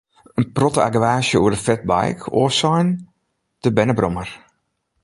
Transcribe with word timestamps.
In 0.41 0.47
protte 0.57 0.81
argewaasje 0.85 1.37
oer 1.41 1.53
de 1.55 1.61
fatbike, 1.65 2.25
oars 2.39 2.59
sein, 2.63 2.87
de 3.63 3.69
bernebrommer. 3.77 4.29